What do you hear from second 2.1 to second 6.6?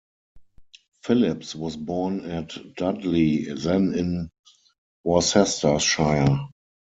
at Dudley then in Worcestershire.